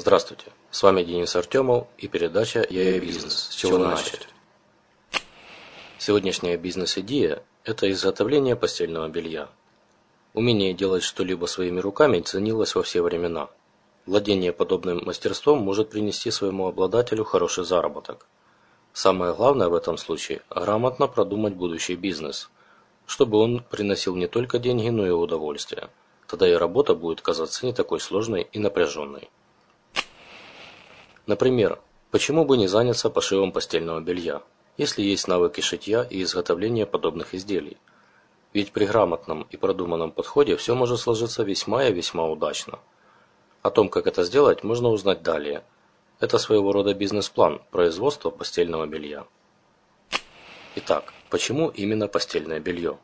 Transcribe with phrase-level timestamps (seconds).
[0.00, 3.48] Здравствуйте, с вами Денис Артемов и передача «Я и бизнес.
[3.50, 4.28] С чего начать?».
[5.98, 9.48] Сегодняшняя бизнес-идея– это изготовление постельного белья.
[10.34, 13.48] Умение делать что-либо своими руками ценилось во все времена.
[14.06, 18.28] Владение подобным мастерством может принести своему обладателю хороший заработок.
[18.92, 22.50] Самое главное в этом случае– грамотно продумать будущий бизнес,
[23.04, 25.90] чтобы он приносил не только деньги, но и удовольствие.
[26.28, 29.28] Тогда и работа будет казаться не такой сложной и напряженной.
[31.28, 31.78] Например,
[32.10, 34.40] почему бы не заняться пошивом постельного белья,
[34.78, 37.76] если есть навыки шитья и изготовления подобных изделий?
[38.54, 42.78] Ведь при грамотном и продуманном подходе все может сложиться весьма и весьма удачно.
[43.60, 45.64] О том, как это сделать, можно узнать далее.
[46.18, 49.26] Это своего рода бизнес-план производства постельного белья.
[50.76, 52.96] Итак, почему именно постельное белье?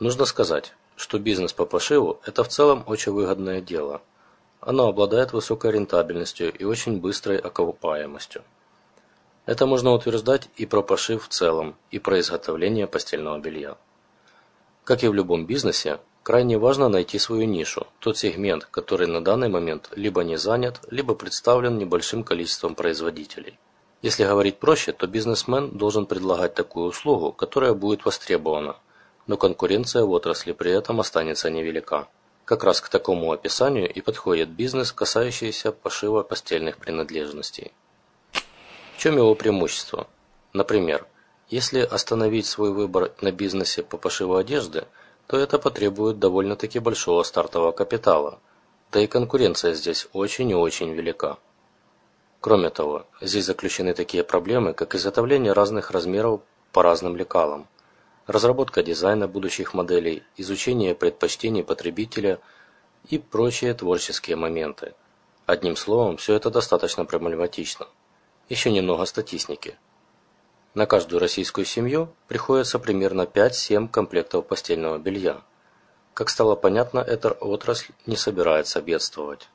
[0.00, 4.02] Нужно сказать, что бизнес по пошиву– это в целом очень выгодное дело–
[4.60, 8.42] оно обладает высокой рентабельностью и очень быстрой окупаемостью.
[9.46, 13.76] Это можно утверждать и про пошив в целом, и про изготовление постельного белья.
[14.84, 19.48] Как и в любом бизнесе, крайне важно найти свою нишу, тот сегмент, который на данный
[19.48, 23.58] момент либо не занят, либо представлен небольшим количеством производителей.
[24.02, 28.76] Если говорить проще, то бизнесмен должен предлагать такую услугу, которая будет востребована,
[29.26, 32.08] но конкуренция в отрасли при этом останется невелика.
[32.48, 37.72] Как раз к такому описанию и подходит бизнес, касающийся пошива постельных принадлежностей.
[38.32, 40.06] В чем его преимущество?
[40.54, 41.06] Например,
[41.50, 44.86] если остановить свой выбор на бизнесе по пошиву одежды,
[45.26, 48.38] то это потребует довольно-таки большого стартового капитала,
[48.92, 51.36] да и конкуренция здесь очень и очень велика.
[52.40, 56.40] Кроме того, здесь заключены такие проблемы, как изготовление разных размеров
[56.72, 57.68] по разным лекалам,
[58.28, 62.38] разработка дизайна будущих моделей, изучение предпочтений потребителя
[63.08, 64.94] и прочие творческие моменты.
[65.46, 67.88] Одним словом, все это достаточно проблематично.
[68.50, 69.78] Еще немного статистики.
[70.74, 75.40] На каждую российскую семью приходится примерно 5-7 комплектов постельного белья.
[76.12, 79.48] Как стало понятно, эта отрасль не собирается бедствовать.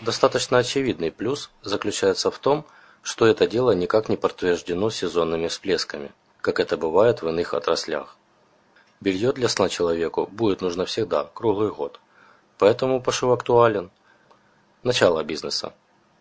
[0.00, 2.64] Достаточно очевидный плюс заключается в том,
[3.02, 6.12] что это дело никак не подтверждено сезонными всплесками–
[6.44, 8.18] как это бывает в иных отраслях.
[9.00, 12.00] Белье для сна человеку будет нужно всегда, круглый год.
[12.58, 13.90] Поэтому пошив актуален.
[14.82, 15.72] Начало бизнеса.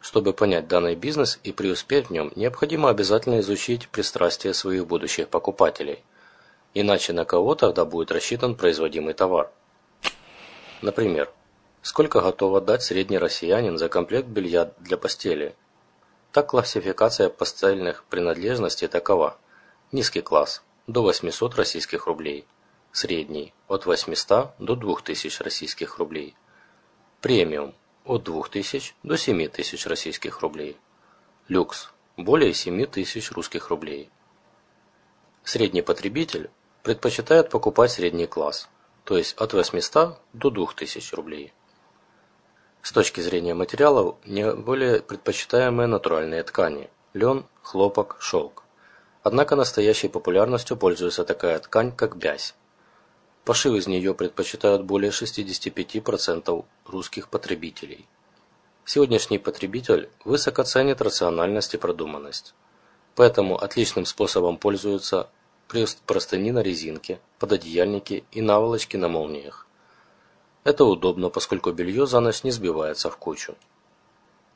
[0.00, 6.04] Чтобы понять данный бизнес и преуспеть в нем, необходимо обязательно изучить пристрастия своих будущих покупателей.
[6.74, 9.50] Иначе на кого тогда будет рассчитан производимый товар?
[10.80, 11.28] Например,
[11.82, 15.54] Сколько готов отдать средний россиянин за комплект белья для постели?
[16.32, 19.36] Так классификация постельных принадлежностей такова.
[19.94, 22.48] Низкий класс– до 800 российских рублей.
[22.90, 26.34] Средний– от 800 до 2000 российских рублей.
[27.20, 30.76] Премиум– от 2000 до 7000 российских рублей.
[31.46, 34.10] Люкс– более 7000 русских рублей.
[35.44, 36.50] Средний потребитель
[36.82, 38.68] предпочитает покупать средний класс,
[39.04, 41.52] то есть от 800 до 2000 рублей.
[42.82, 48.63] С точки зрения материалов, наиболее предпочитаемые натуральные ткани– лен, хлопок, шелк.
[49.24, 52.54] Однако настоящей популярностью пользуется такая ткань, как бязь.
[53.46, 58.06] Пошив из нее предпочитают более 65% русских потребителей.
[58.84, 62.54] Сегодняшний потребитель высоко ценит рациональность и продуманность.
[63.14, 65.30] Поэтому отличным способом пользуются
[66.04, 69.66] простыни на резинке, пододеяльники и наволочки на молниях.
[70.64, 73.56] Это удобно, поскольку белье за ночь не сбивается в кучу.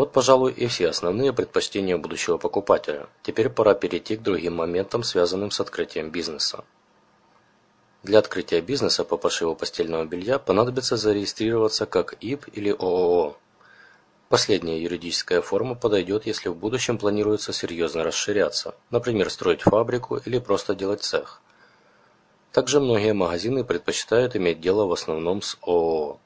[0.00, 3.10] Вот, пожалуй, и все основные предпочтения будущего покупателя.
[3.22, 6.64] Теперь пора перейти к другим моментам, связанным с открытием бизнеса.
[8.02, 13.36] Для открытия бизнеса по пошиву постельного белья понадобится зарегистрироваться как ИП или ООО.
[14.30, 20.74] Последняя юридическая форма подойдет, если в будущем планируется серьезно расширяться, например, строить фабрику или просто
[20.74, 21.42] делать цех.
[22.52, 26.18] Также многие магазины предпочитают иметь дело в основном с ООО.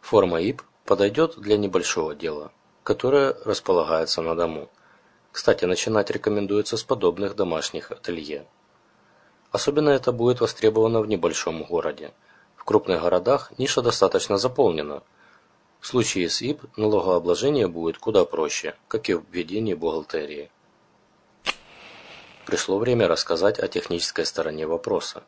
[0.00, 2.50] Форма ИП подойдет для небольшого дела,
[2.82, 4.70] которое располагается на дому.
[5.32, 8.46] Кстати, начинать рекомендуется с подобных домашних ателье.
[9.52, 12.12] Особенно это будет востребовано в небольшом городе.
[12.56, 15.02] В крупных городах ниша достаточно заполнена.
[15.78, 20.50] В случае с ИП налогообложение будет куда проще, как и в введении бухгалтерии.
[22.46, 25.22] Пришло время рассказать о технической стороне вопроса.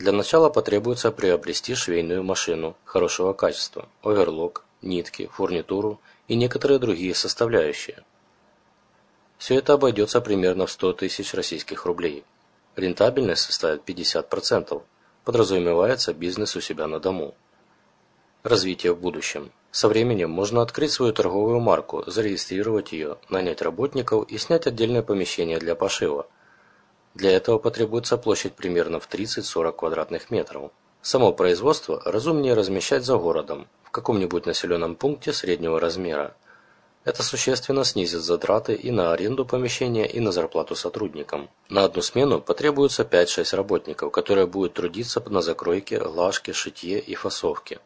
[0.00, 8.02] Для начала потребуется приобрести швейную машину хорошего качества, оверлок, нитки, фурнитуру и некоторые другие составляющие.
[9.38, 12.24] Все это обойдется примерно в 100 тысяч российских рублей.
[12.76, 14.82] Рентабельность составит 50%,
[15.24, 17.34] подразумевается бизнес у себя на дому.
[18.42, 19.50] Развитие в будущем.
[19.70, 25.58] Со временем можно открыть свою торговую марку, зарегистрировать ее, нанять работников и снять отдельное помещение
[25.58, 26.26] для пошива–
[27.14, 30.70] для этого потребуется площадь примерно в 30-40 квадратных метров.
[31.02, 36.36] Само производство разумнее размещать за городом, в каком-нибудь населенном пункте среднего размера.
[37.04, 41.48] Это существенно снизит затраты и на аренду помещения, и на зарплату сотрудникам.
[41.70, 47.80] На одну смену потребуется 5-6 работников, которые будут трудиться на закройке, глажке, шитье и фасовке.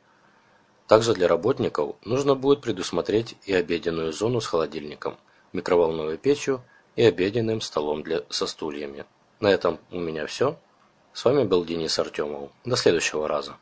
[0.89, 5.17] Также для работников нужно будет предусмотреть и обеденную зону с холодильником,
[5.53, 6.63] микроволновой печью
[6.97, 9.07] и обеденным столом для, со стульями.
[9.39, 10.59] На этом у меня все.
[11.15, 12.51] С вами был Денис Артемов.
[12.65, 13.55] До следующего раза.